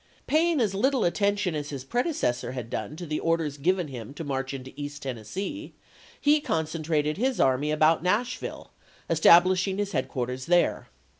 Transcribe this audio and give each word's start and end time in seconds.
Paying 0.25 0.59
as 0.61 0.73
little 0.73 1.03
attention 1.03 1.53
as 1.53 1.69
his 1.69 1.83
predecessor 1.83 2.53
had 2.53 2.71
done 2.71 2.95
to 2.95 3.05
the 3.05 3.19
orders 3.19 3.59
given 3.59 3.87
him 3.89 4.15
to 4.15 4.23
march 4.23 4.51
into 4.51 4.73
East 4.75 5.03
Tennessee, 5.03 5.75
he 6.19 6.41
concentrated 6.41 7.17
his 7.17 7.39
army 7.39 7.69
about 7.69 8.01
Nashville, 8.01 8.71
establish 9.11 9.67
ing 9.67 9.77
his 9.77 9.91
headquarters 9.91 10.47
there. 10.47 10.89